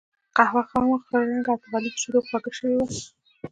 [0.35, 2.87] قهوه خامه، خړ رنګه او په غليظو شیدو خوږه شوې وه.